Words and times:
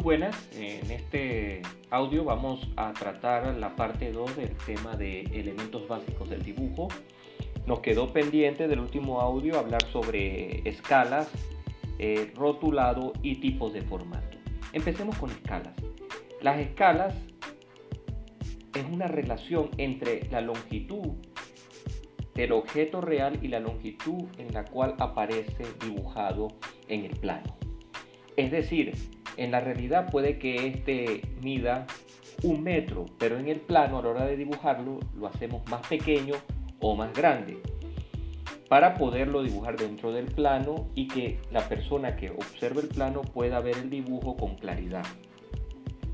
Muy 0.00 0.16
buenas, 0.16 0.48
en 0.56 0.90
este 0.90 1.60
audio 1.90 2.24
vamos 2.24 2.66
a 2.76 2.94
tratar 2.94 3.54
la 3.58 3.76
parte 3.76 4.10
2 4.10 4.34
del 4.34 4.56
tema 4.56 4.96
de 4.96 5.20
elementos 5.24 5.86
básicos 5.86 6.30
del 6.30 6.42
dibujo. 6.42 6.88
Nos 7.66 7.80
quedó 7.80 8.10
pendiente 8.10 8.66
del 8.66 8.80
último 8.80 9.20
audio 9.20 9.58
hablar 9.58 9.82
sobre 9.92 10.66
escalas, 10.66 11.28
eh, 11.98 12.32
rotulado 12.34 13.12
y 13.22 13.40
tipos 13.40 13.74
de 13.74 13.82
formato. 13.82 14.38
Empecemos 14.72 15.18
con 15.18 15.28
escalas. 15.32 15.74
Las 16.40 16.58
escalas 16.60 17.14
es 18.74 18.84
una 18.90 19.06
relación 19.06 19.68
entre 19.76 20.26
la 20.30 20.40
longitud 20.40 21.10
del 22.34 22.52
objeto 22.52 23.02
real 23.02 23.38
y 23.42 23.48
la 23.48 23.60
longitud 23.60 24.24
en 24.38 24.54
la 24.54 24.64
cual 24.64 24.94
aparece 24.98 25.66
dibujado 25.84 26.48
en 26.88 27.04
el 27.04 27.16
plano. 27.18 27.54
Es 28.38 28.50
decir, 28.50 28.94
en 29.36 29.50
la 29.50 29.60
realidad 29.60 30.10
puede 30.10 30.38
que 30.38 30.66
este 30.66 31.22
mida 31.42 31.86
un 32.42 32.62
metro, 32.62 33.06
pero 33.18 33.38
en 33.38 33.48
el 33.48 33.60
plano 33.60 33.98
a 33.98 34.02
la 34.02 34.08
hora 34.08 34.26
de 34.26 34.36
dibujarlo 34.36 35.00
lo 35.18 35.26
hacemos 35.26 35.62
más 35.68 35.86
pequeño 35.86 36.34
o 36.80 36.96
más 36.96 37.12
grande 37.12 37.60
para 38.70 38.94
poderlo 38.94 39.42
dibujar 39.42 39.76
dentro 39.76 40.12
del 40.12 40.26
plano 40.26 40.86
y 40.94 41.08
que 41.08 41.40
la 41.50 41.68
persona 41.68 42.14
que 42.14 42.30
observe 42.30 42.82
el 42.82 42.88
plano 42.88 43.22
pueda 43.22 43.60
ver 43.60 43.76
el 43.76 43.90
dibujo 43.90 44.36
con 44.36 44.54
claridad. 44.54 45.04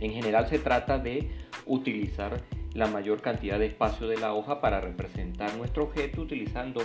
En 0.01 0.13
general 0.13 0.49
se 0.49 0.59
trata 0.59 0.99
de 0.99 1.31
utilizar 1.67 2.43
la 2.73 2.87
mayor 2.87 3.21
cantidad 3.21 3.59
de 3.59 3.67
espacio 3.67 4.09
de 4.09 4.17
la 4.17 4.33
hoja 4.33 4.63
para 4.63 4.81
representar 4.81 5.55
nuestro 5.57 5.85
objeto 5.85 6.23
utilizando 6.23 6.83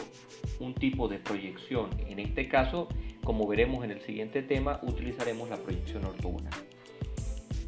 un 0.60 0.74
tipo 0.74 1.08
de 1.08 1.20
proyección. 1.20 1.90
En 2.06 2.20
este 2.20 2.50
caso, 2.50 2.90
como 3.24 3.48
veremos 3.48 3.84
en 3.84 3.92
el 3.92 4.02
siguiente 4.02 4.42
tema, 4.42 4.80
utilizaremos 4.84 5.50
la 5.50 5.58
proyección 5.58 6.06
ortogonal. 6.06 6.54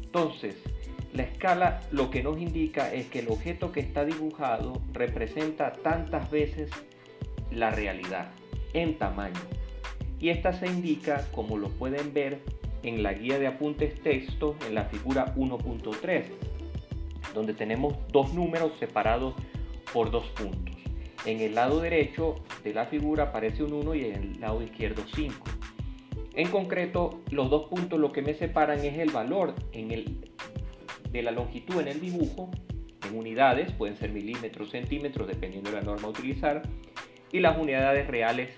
Entonces, 0.02 0.56
la 1.12 1.22
escala 1.22 1.80
lo 1.90 2.10
que 2.10 2.22
nos 2.22 2.38
indica 2.38 2.92
es 2.92 3.06
que 3.06 3.20
el 3.20 3.28
objeto 3.28 3.72
que 3.72 3.80
está 3.80 4.04
dibujado 4.04 4.80
representa 4.92 5.72
tantas 5.72 6.30
veces 6.30 6.70
la 7.50 7.70
realidad 7.70 8.30
en 8.72 8.98
tamaño. 8.98 9.40
Y 10.20 10.30
esta 10.30 10.52
se 10.52 10.66
indica, 10.66 11.26
como 11.32 11.58
lo 11.58 11.68
pueden 11.70 12.12
ver, 12.12 12.40
en 12.82 13.02
la 13.02 13.12
guía 13.12 13.38
de 13.38 13.46
apuntes 13.46 14.00
texto 14.02 14.56
en 14.66 14.74
la 14.74 14.84
figura 14.84 15.34
1.3 15.36 16.24
donde 17.34 17.52
tenemos 17.52 17.94
dos 18.12 18.32
números 18.32 18.72
separados 18.78 19.34
por 19.92 20.10
dos 20.10 20.24
puntos. 20.28 20.73
En 21.24 21.40
el 21.40 21.54
lado 21.54 21.80
derecho 21.80 22.36
de 22.62 22.74
la 22.74 22.86
figura 22.86 23.24
aparece 23.24 23.62
un 23.62 23.72
1 23.72 23.94
y 23.94 24.04
en 24.04 24.14
el 24.14 24.40
lado 24.40 24.62
izquierdo 24.62 25.02
5. 25.14 25.34
En 26.34 26.48
concreto, 26.48 27.20
los 27.30 27.48
dos 27.48 27.66
puntos 27.66 27.98
lo 27.98 28.12
que 28.12 28.20
me 28.20 28.34
separan 28.34 28.80
es 28.80 28.98
el 28.98 29.10
valor 29.10 29.54
en 29.72 29.90
el, 29.90 30.30
de 31.10 31.22
la 31.22 31.30
longitud 31.30 31.80
en 31.80 31.88
el 31.88 32.00
dibujo, 32.00 32.50
en 33.08 33.16
unidades, 33.16 33.72
pueden 33.72 33.96
ser 33.96 34.10
milímetros, 34.10 34.70
centímetros, 34.70 35.28
dependiendo 35.28 35.70
de 35.70 35.76
la 35.76 35.82
norma 35.82 36.08
a 36.08 36.10
utilizar, 36.10 36.62
y 37.32 37.40
las 37.40 37.56
unidades 37.56 38.06
reales 38.08 38.50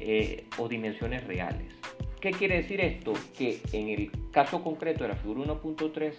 eh, 0.00 0.46
o 0.58 0.68
dimensiones 0.68 1.26
reales. 1.26 1.72
¿Qué 2.20 2.30
quiere 2.30 2.56
decir 2.62 2.80
esto? 2.80 3.12
Que 3.36 3.60
en 3.72 3.88
el 3.88 4.10
caso 4.30 4.62
concreto 4.62 5.04
de 5.04 5.08
la 5.10 5.16
figura 5.16 5.52
1.3 5.52 6.14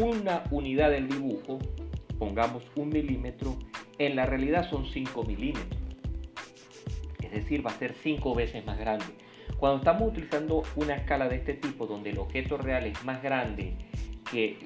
una 0.00 0.44
unidad 0.50 0.90
del 0.90 1.08
dibujo, 1.08 1.58
pongamos 2.18 2.62
un 2.76 2.90
milímetro, 2.90 3.56
en 3.98 4.16
la 4.16 4.26
realidad 4.26 4.68
son 4.68 4.86
5 4.86 5.24
milímetros. 5.24 5.80
Es 7.22 7.30
decir, 7.32 7.66
va 7.66 7.70
a 7.70 7.78
ser 7.78 7.94
5 8.02 8.34
veces 8.34 8.64
más 8.64 8.78
grande. 8.78 9.06
Cuando 9.58 9.78
estamos 9.78 10.10
utilizando 10.10 10.62
una 10.76 10.96
escala 10.96 11.28
de 11.28 11.36
este 11.36 11.54
tipo, 11.54 11.86
donde 11.86 12.10
el 12.10 12.18
objeto 12.18 12.58
real 12.58 12.86
es 12.86 13.02
más 13.04 13.22
grande 13.22 13.74
que 14.30 14.58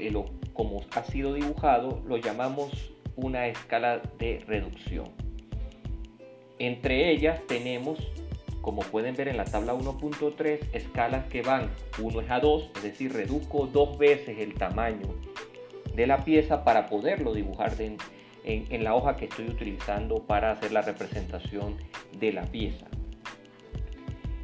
como 0.52 0.84
ha 0.94 1.02
sido 1.04 1.34
dibujado, 1.34 2.02
lo 2.06 2.16
llamamos 2.16 2.92
una 3.16 3.46
escala 3.46 4.00
de 4.18 4.42
reducción. 4.46 5.08
Entre 6.58 7.10
ellas 7.10 7.40
tenemos 7.46 7.98
como 8.60 8.82
pueden 8.82 9.16
ver 9.16 9.28
en 9.28 9.36
la 9.36 9.44
tabla 9.44 9.74
1.3, 9.74 10.60
escalas 10.72 11.26
que 11.26 11.42
van 11.42 11.70
1 11.98 12.20
es 12.20 12.30
a 12.30 12.40
2, 12.40 12.70
es 12.76 12.82
decir, 12.82 13.12
reduzco 13.12 13.66
dos 13.66 13.98
veces 13.98 14.38
el 14.38 14.54
tamaño 14.54 15.08
de 15.94 16.06
la 16.06 16.24
pieza 16.24 16.64
para 16.64 16.86
poderlo 16.86 17.32
dibujar 17.32 17.74
en, 18.44 18.84
la 18.84 18.94
hoja 18.94 19.16
que 19.16 19.26
estoy 19.26 19.46
utilizando 19.46 20.26
para 20.26 20.52
hacer 20.52 20.72
la 20.72 20.82
representación 20.82 21.76
de 22.18 22.32
la 22.32 22.42
pieza. 22.42 22.86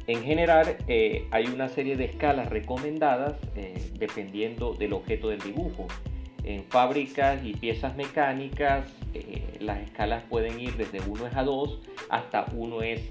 En 0.07 0.23
general 0.23 0.77
eh, 0.87 1.27
hay 1.31 1.47
una 1.47 1.67
serie 1.67 1.97
de 1.97 2.05
escalas 2.05 2.49
recomendadas 2.49 3.35
eh, 3.55 3.91
dependiendo 3.99 4.73
del 4.73 4.93
objeto 4.93 5.29
del 5.29 5.39
dibujo. 5.39 5.87
En 6.43 6.63
fábricas 6.63 7.43
y 7.43 7.53
piezas 7.53 7.97
mecánicas 7.97 8.85
eh, 9.13 9.57
las 9.59 9.79
escalas 9.79 10.23
pueden 10.29 10.59
ir 10.59 10.77
desde 10.77 11.01
1 11.01 11.27
es 11.27 11.35
a 11.35 11.43
2 11.43 11.79
hasta 12.09 12.45
1 12.53 12.81
es 12.83 13.01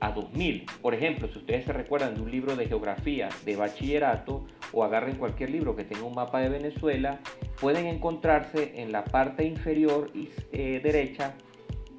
a 0.00 0.12
2000. 0.12 0.66
Por 0.82 0.94
ejemplo, 0.94 1.28
si 1.28 1.38
ustedes 1.38 1.64
se 1.64 1.72
recuerdan 1.72 2.14
de 2.14 2.20
un 2.20 2.30
libro 2.30 2.56
de 2.56 2.66
geografía 2.66 3.28
de 3.44 3.56
bachillerato 3.56 4.44
o 4.72 4.84
agarren 4.84 5.16
cualquier 5.16 5.50
libro 5.50 5.74
que 5.74 5.84
tenga 5.84 6.04
un 6.04 6.14
mapa 6.14 6.40
de 6.40 6.48
Venezuela, 6.48 7.20
pueden 7.60 7.86
encontrarse 7.86 8.80
en 8.80 8.92
la 8.92 9.04
parte 9.04 9.44
inferior 9.44 10.10
eh, 10.52 10.80
derecha 10.82 11.34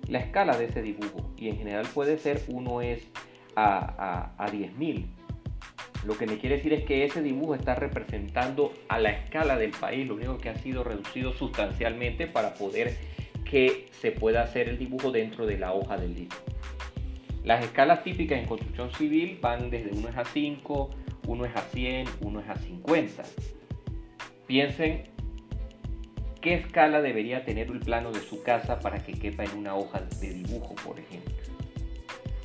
la 0.08 0.20
escala 0.20 0.58
de 0.58 0.66
ese 0.66 0.82
dibujo 0.82 1.32
y 1.38 1.50
en 1.50 1.58
general 1.58 1.88
puede 1.94 2.18
ser 2.18 2.42
1 2.48 2.82
es 2.82 3.08
a, 3.56 4.34
a, 4.38 4.44
a 4.44 4.52
10.000. 4.52 5.06
Lo 6.06 6.18
que 6.18 6.28
me 6.28 6.38
quiere 6.38 6.58
decir 6.58 6.74
es 6.74 6.86
que 6.86 7.04
ese 7.04 7.24
dibujo 7.24 7.56
está 7.56 7.74
representando 7.74 8.74
a 8.90 9.00
la 9.00 9.10
escala 9.10 9.58
del 9.58 9.72
país, 9.72 10.08
lo 10.08 10.16
único 10.16 10.38
que 10.38 10.50
ha 10.50 10.56
sido 10.56 10.84
reducido 10.84 11.34
sustancialmente 11.34 12.28
para 12.28 12.54
poder 12.54 12.96
que 13.44 13.88
se 14.02 14.12
pueda 14.12 14.44
hacer 14.44 14.70
el 14.70 14.78
dibujo 14.78 15.12
dentro 15.12 15.48
de 15.48 15.58
la 15.58 15.74
hoja 15.74 15.98
del 15.98 16.14
libro. 16.14 16.38
Las 17.44 17.64
escalas 17.64 18.04
típicas 18.04 18.40
en 18.40 18.46
construcción 18.46 18.92
civil 18.94 19.40
van 19.42 19.70
desde 19.70 19.92
1 19.92 20.10
es 20.10 20.18
a 20.18 20.26
5, 20.26 20.90
1 21.28 21.46
es 21.46 21.56
a 21.56 21.62
100, 21.62 22.08
1 22.22 22.40
es 22.40 22.50
a 22.50 22.56
50. 22.56 23.24
Piensen 24.48 25.04
qué 26.46 26.54
escala 26.54 27.02
debería 27.02 27.44
tener 27.44 27.72
el 27.72 27.80
plano 27.80 28.12
de 28.12 28.20
su 28.20 28.44
casa 28.44 28.80
para 28.80 29.00
que 29.00 29.14
quepa 29.14 29.44
en 29.44 29.58
una 29.58 29.74
hoja 29.74 30.02
de 30.22 30.30
dibujo, 30.32 30.76
por 30.76 31.00
ejemplo. 31.00 31.34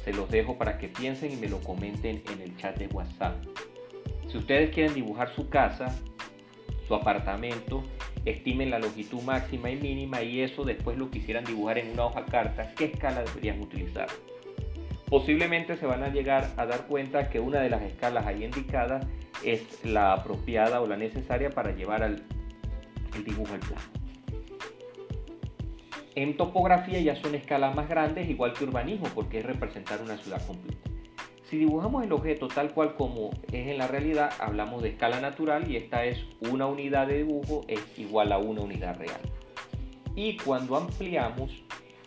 Se 0.02 0.14
los 0.14 0.30
dejo 0.30 0.56
para 0.56 0.78
que 0.78 0.88
piensen 0.88 1.32
y 1.32 1.36
me 1.36 1.50
lo 1.50 1.60
comenten 1.60 2.22
en 2.32 2.40
el 2.40 2.56
chat 2.56 2.78
de 2.78 2.86
WhatsApp. 2.86 3.44
Si 4.26 4.38
ustedes 4.38 4.70
quieren 4.70 4.94
dibujar 4.94 5.34
su 5.34 5.50
casa, 5.50 5.94
su 6.88 6.94
apartamento, 6.94 7.84
estimen 8.24 8.70
la 8.70 8.78
longitud 8.78 9.20
máxima 9.20 9.70
y 9.70 9.76
mínima 9.76 10.22
y 10.22 10.40
eso 10.40 10.64
después 10.64 10.96
lo 10.96 11.10
quisieran 11.10 11.44
dibujar 11.44 11.76
en 11.76 11.90
una 11.90 12.06
hoja 12.06 12.24
carta, 12.24 12.72
¿qué 12.76 12.86
escala 12.86 13.22
deberían 13.22 13.60
utilizar? 13.60 14.06
Posiblemente 15.10 15.76
se 15.76 15.84
van 15.84 16.04
a 16.04 16.08
llegar 16.08 16.48
a 16.56 16.64
dar 16.64 16.86
cuenta 16.86 17.28
que 17.28 17.38
una 17.38 17.60
de 17.60 17.68
las 17.68 17.82
escalas 17.82 18.26
ahí 18.26 18.44
indicadas 18.44 19.06
es 19.44 19.84
la 19.84 20.14
apropiada 20.14 20.80
o 20.80 20.86
la 20.86 20.96
necesaria 20.96 21.50
para 21.50 21.72
llevar 21.72 22.02
el 23.14 23.24
dibujo 23.24 23.52
al 23.54 23.60
plano. 23.60 23.82
En 26.14 26.36
topografía 26.36 27.00
ya 27.00 27.16
son 27.16 27.34
escalas 27.34 27.74
más 27.74 27.88
grandes, 27.88 28.28
igual 28.28 28.52
que 28.52 28.64
urbanismo, 28.64 29.06
porque 29.14 29.38
es 29.38 29.46
representar 29.46 30.02
una 30.02 30.16
ciudad 30.16 30.44
completa. 30.46 30.90
Si 31.48 31.56
dibujamos 31.56 32.04
el 32.04 32.12
objeto 32.12 32.48
tal 32.48 32.72
cual 32.72 32.94
como 32.94 33.30
es 33.52 33.68
en 33.68 33.78
la 33.78 33.88
realidad, 33.88 34.32
hablamos 34.38 34.82
de 34.82 34.90
escala 34.90 35.20
natural 35.20 35.70
y 35.70 35.76
esta 35.76 36.04
es 36.04 36.24
una 36.48 36.66
unidad 36.66 37.08
de 37.08 37.24
dibujo 37.24 37.62
es 37.66 37.80
igual 37.98 38.32
a 38.32 38.38
una 38.38 38.60
unidad 38.60 38.96
real. 38.98 39.20
Y 40.14 40.36
cuando 40.36 40.76
ampliamos, 40.76 41.50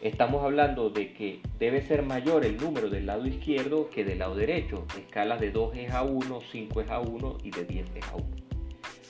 Estamos 0.04 0.44
hablando 0.44 0.90
de 0.90 1.14
que 1.14 1.40
debe 1.58 1.82
ser 1.82 2.04
mayor 2.04 2.44
el 2.44 2.58
número 2.58 2.90
del 2.90 3.06
lado 3.06 3.26
izquierdo 3.26 3.90
que 3.90 4.04
del 4.04 4.20
lado 4.20 4.36
derecho. 4.36 4.86
Escalas 4.98 5.40
de 5.40 5.50
2 5.50 5.78
es 5.78 5.94
a 5.94 6.04
1, 6.04 6.42
5 6.52 6.82
es 6.82 6.90
a 6.90 7.00
1 7.00 7.38
y 7.42 7.52
de 7.52 7.64
10 7.64 7.86
es 7.96 8.08
a 8.10 8.16
1. 8.16 8.43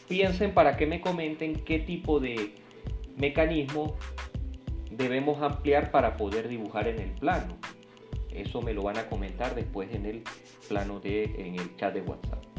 Piensen 0.08 0.54
para 0.54 0.78
que 0.78 0.86
me 0.86 1.02
comenten 1.02 1.56
qué 1.64 1.80
tipo 1.80 2.20
de 2.20 2.56
mecanismo 3.18 3.96
debemos 4.92 5.42
ampliar 5.42 5.92
para 5.92 6.18
poder 6.18 6.48
dibujar 6.48 6.88
en 6.88 7.00
el 7.00 7.12
plano. 7.12 7.58
Eso 8.32 8.62
me 8.62 8.74
lo 8.74 8.84
van 8.84 8.98
a 8.98 9.08
comentar 9.08 9.56
después 9.56 9.94
en 9.94 10.06
el 10.06 10.24
plano 10.68 11.00
de 11.00 11.24
en 11.24 11.60
el 11.60 11.76
chat 11.76 11.94
de 11.94 12.02
WhatsApp. 12.02 12.53